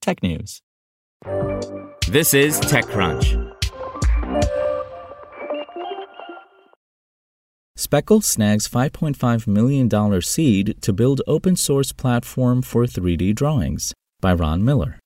technews. 0.00 0.60
This 2.08 2.34
is 2.34 2.60
TechCrunch. 2.60 3.50
Speckle 7.76 8.22
snags 8.22 8.68
$5.5 8.68 9.46
million 9.46 10.22
seed 10.22 10.76
to 10.82 10.92
build 10.92 11.22
open 11.26 11.56
source 11.56 11.92
platform 11.92 12.62
for 12.62 12.84
3D 12.84 13.34
drawings 13.34 13.94
by 14.20 14.32
Ron 14.34 14.64
Miller. 14.64 14.99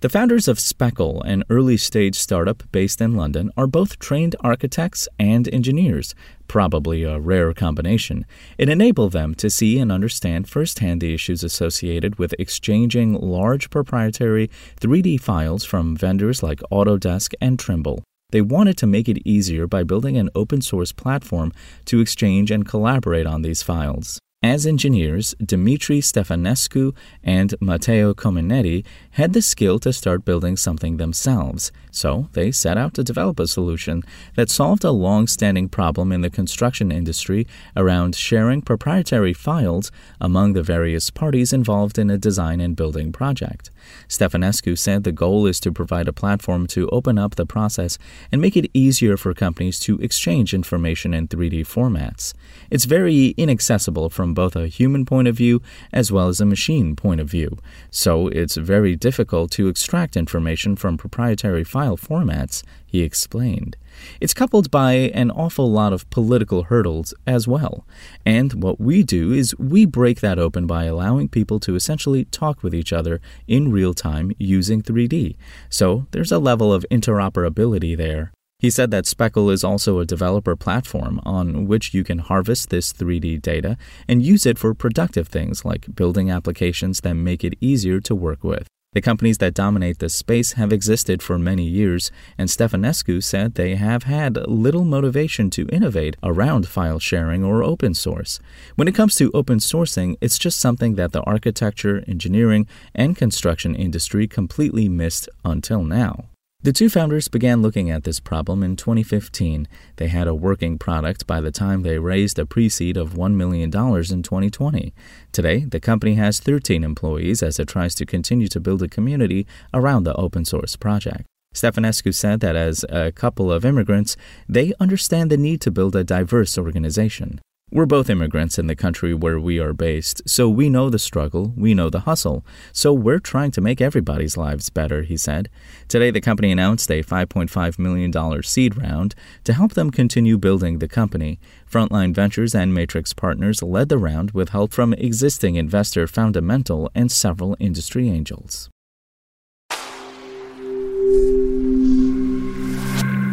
The 0.00 0.08
founders 0.08 0.48
of 0.48 0.58
Speckle, 0.58 1.20
an 1.26 1.44
early 1.50 1.76
stage 1.76 2.16
startup 2.16 2.62
based 2.72 3.02
in 3.02 3.16
London, 3.16 3.50
are 3.54 3.66
both 3.66 3.98
trained 3.98 4.34
architects 4.40 5.06
and 5.18 5.46
engineers, 5.52 6.14
probably 6.48 7.02
a 7.02 7.20
rare 7.20 7.52
combination. 7.52 8.24
It 8.56 8.70
enabled 8.70 9.12
them 9.12 9.34
to 9.34 9.50
see 9.50 9.78
and 9.78 9.92
understand 9.92 10.48
firsthand 10.48 11.02
the 11.02 11.12
issues 11.12 11.44
associated 11.44 12.18
with 12.18 12.34
exchanging 12.38 13.12
large 13.12 13.68
proprietary 13.68 14.48
3D 14.80 15.20
files 15.20 15.66
from 15.66 15.94
vendors 15.94 16.42
like 16.42 16.60
Autodesk 16.72 17.34
and 17.38 17.58
Trimble. 17.58 18.02
They 18.30 18.40
wanted 18.40 18.78
to 18.78 18.86
make 18.86 19.06
it 19.06 19.20
easier 19.26 19.66
by 19.66 19.82
building 19.82 20.16
an 20.16 20.30
open 20.34 20.62
source 20.62 20.92
platform 20.92 21.52
to 21.84 22.00
exchange 22.00 22.50
and 22.50 22.66
collaborate 22.66 23.26
on 23.26 23.42
these 23.42 23.62
files. 23.62 24.18
As 24.42 24.64
engineers, 24.64 25.34
Dimitrie 25.38 26.00
Stefanescu 26.00 26.94
and 27.22 27.54
Matteo 27.60 28.14
Cominetti 28.14 28.86
had 29.10 29.34
the 29.34 29.42
skill 29.42 29.78
to 29.80 29.92
start 29.92 30.24
building 30.24 30.56
something 30.56 30.96
themselves, 30.96 31.70
so 31.90 32.30
they 32.32 32.50
set 32.50 32.78
out 32.78 32.94
to 32.94 33.04
develop 33.04 33.38
a 33.38 33.46
solution 33.46 34.02
that 34.36 34.48
solved 34.48 34.82
a 34.82 34.92
long 34.92 35.26
standing 35.26 35.68
problem 35.68 36.10
in 36.10 36.22
the 36.22 36.30
construction 36.30 36.90
industry 36.90 37.46
around 37.76 38.16
sharing 38.16 38.62
proprietary 38.62 39.34
files 39.34 39.92
among 40.22 40.54
the 40.54 40.62
various 40.62 41.10
parties 41.10 41.52
involved 41.52 41.98
in 41.98 42.08
a 42.08 42.16
design 42.16 42.62
and 42.62 42.76
building 42.76 43.12
project. 43.12 43.70
Stefanescu 44.08 44.78
said 44.78 45.04
the 45.04 45.12
goal 45.12 45.46
is 45.46 45.60
to 45.60 45.70
provide 45.70 46.08
a 46.08 46.14
platform 46.14 46.66
to 46.66 46.88
open 46.88 47.18
up 47.18 47.34
the 47.34 47.44
process 47.44 47.98
and 48.32 48.40
make 48.40 48.56
it 48.56 48.70
easier 48.72 49.18
for 49.18 49.34
companies 49.34 49.78
to 49.80 49.98
exchange 49.98 50.54
information 50.54 51.12
in 51.12 51.28
3D 51.28 51.60
formats. 51.66 52.32
It's 52.70 52.86
very 52.86 53.34
inaccessible 53.36 54.08
from 54.08 54.29
both 54.34 54.56
a 54.56 54.68
human 54.68 55.04
point 55.04 55.28
of 55.28 55.36
view 55.36 55.62
as 55.92 56.10
well 56.10 56.28
as 56.28 56.40
a 56.40 56.46
machine 56.46 56.96
point 56.96 57.20
of 57.20 57.28
view, 57.28 57.58
so 57.90 58.28
it's 58.28 58.56
very 58.56 58.96
difficult 58.96 59.50
to 59.52 59.68
extract 59.68 60.16
information 60.16 60.76
from 60.76 60.96
proprietary 60.96 61.64
file 61.64 61.96
formats, 61.96 62.62
he 62.86 63.02
explained. 63.02 63.76
It's 64.20 64.34
coupled 64.34 64.70
by 64.70 64.92
an 64.92 65.30
awful 65.30 65.70
lot 65.70 65.92
of 65.92 66.08
political 66.10 66.64
hurdles 66.64 67.14
as 67.26 67.46
well. 67.46 67.86
And 68.24 68.62
what 68.62 68.80
we 68.80 69.02
do 69.02 69.32
is 69.32 69.56
we 69.58 69.84
break 69.84 70.20
that 70.20 70.38
open 70.38 70.66
by 70.66 70.84
allowing 70.84 71.28
people 71.28 71.60
to 71.60 71.74
essentially 71.74 72.24
talk 72.26 72.62
with 72.62 72.74
each 72.74 72.92
other 72.92 73.20
in 73.46 73.70
real 73.70 73.94
time 73.94 74.32
using 74.38 74.82
3D. 74.82 75.36
So 75.68 76.06
there's 76.12 76.32
a 76.32 76.38
level 76.38 76.72
of 76.72 76.86
interoperability 76.90 77.96
there. 77.96 78.32
He 78.60 78.68
said 78.68 78.90
that 78.90 79.06
Speckle 79.06 79.50
is 79.50 79.64
also 79.64 79.98
a 79.98 80.04
developer 80.04 80.54
platform 80.54 81.18
on 81.24 81.66
which 81.66 81.94
you 81.94 82.04
can 82.04 82.18
harvest 82.18 82.68
this 82.68 82.92
3D 82.92 83.40
data 83.40 83.78
and 84.06 84.22
use 84.22 84.44
it 84.44 84.58
for 84.58 84.74
productive 84.74 85.28
things 85.28 85.64
like 85.64 85.94
building 85.94 86.30
applications 86.30 87.00
that 87.00 87.14
make 87.14 87.42
it 87.42 87.56
easier 87.62 88.00
to 88.00 88.14
work 88.14 88.44
with. 88.44 88.66
The 88.92 89.00
companies 89.00 89.38
that 89.38 89.54
dominate 89.54 90.00
this 90.00 90.14
space 90.14 90.54
have 90.54 90.74
existed 90.74 91.22
for 91.22 91.38
many 91.38 91.62
years, 91.62 92.10
and 92.36 92.50
Stefanescu 92.50 93.22
said 93.22 93.54
they 93.54 93.76
have 93.76 94.02
had 94.02 94.36
little 94.48 94.84
motivation 94.84 95.48
to 95.50 95.68
innovate 95.68 96.16
around 96.22 96.68
file 96.68 96.98
sharing 96.98 97.42
or 97.42 97.62
open 97.62 97.94
source. 97.94 98.40
When 98.74 98.88
it 98.88 98.94
comes 98.94 99.14
to 99.14 99.30
open 99.32 99.60
sourcing, 99.60 100.16
it's 100.20 100.38
just 100.38 100.58
something 100.58 100.96
that 100.96 101.12
the 101.12 101.22
architecture, 101.22 102.04
engineering, 102.06 102.66
and 102.94 103.16
construction 103.16 103.74
industry 103.74 104.26
completely 104.26 104.88
missed 104.88 105.30
until 105.44 105.84
now. 105.84 106.29
The 106.62 106.74
two 106.74 106.90
founders 106.90 107.28
began 107.28 107.62
looking 107.62 107.90
at 107.90 108.04
this 108.04 108.20
problem 108.20 108.62
in 108.62 108.76
2015. 108.76 109.66
They 109.96 110.08
had 110.08 110.28
a 110.28 110.34
working 110.34 110.76
product 110.76 111.26
by 111.26 111.40
the 111.40 111.50
time 111.50 111.80
they 111.80 111.98
raised 111.98 112.38
a 112.38 112.44
pre 112.44 112.68
seed 112.68 112.98
of 112.98 113.14
$1 113.14 113.32
million 113.32 113.70
in 113.70 113.70
2020. 113.70 114.92
Today, 115.32 115.60
the 115.60 115.80
company 115.80 116.16
has 116.16 116.38
13 116.38 116.84
employees 116.84 117.42
as 117.42 117.58
it 117.58 117.66
tries 117.68 117.94
to 117.94 118.04
continue 118.04 118.46
to 118.48 118.60
build 118.60 118.82
a 118.82 118.88
community 118.88 119.46
around 119.72 120.04
the 120.04 120.14
open 120.16 120.44
source 120.44 120.76
project. 120.76 121.24
Stefanescu 121.54 122.14
said 122.14 122.40
that 122.40 122.56
as 122.56 122.84
a 122.90 123.10
couple 123.10 123.50
of 123.50 123.64
immigrants, 123.64 124.18
they 124.46 124.74
understand 124.78 125.30
the 125.30 125.38
need 125.38 125.62
to 125.62 125.70
build 125.70 125.96
a 125.96 126.04
diverse 126.04 126.58
organization. 126.58 127.40
We're 127.72 127.86
both 127.86 128.10
immigrants 128.10 128.58
in 128.58 128.66
the 128.66 128.74
country 128.74 129.14
where 129.14 129.38
we 129.38 129.60
are 129.60 129.72
based, 129.72 130.28
so 130.28 130.48
we 130.48 130.68
know 130.68 130.90
the 130.90 130.98
struggle, 130.98 131.52
we 131.56 131.72
know 131.72 131.88
the 131.88 132.00
hustle. 132.00 132.44
So 132.72 132.92
we're 132.92 133.20
trying 133.20 133.52
to 133.52 133.60
make 133.60 133.80
everybody's 133.80 134.36
lives 134.36 134.70
better, 134.70 135.02
he 135.02 135.16
said. 135.16 135.48
Today, 135.86 136.10
the 136.10 136.20
company 136.20 136.50
announced 136.50 136.90
a 136.90 137.04
$5.5 137.04 137.78
million 137.78 138.42
seed 138.42 138.76
round 138.76 139.14
to 139.44 139.52
help 139.52 139.74
them 139.74 139.92
continue 139.92 140.36
building 140.36 140.80
the 140.80 140.88
company. 140.88 141.38
Frontline 141.70 142.12
Ventures 142.12 142.56
and 142.56 142.74
Matrix 142.74 143.12
Partners 143.12 143.62
led 143.62 143.88
the 143.88 143.98
round 143.98 144.32
with 144.32 144.48
help 144.48 144.72
from 144.72 144.92
existing 144.94 145.54
investor 145.54 146.08
Fundamental 146.08 146.90
and 146.92 147.12
several 147.12 147.56
industry 147.60 148.08
angels. 148.08 148.68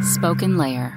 SpokenLayer. 0.07 0.96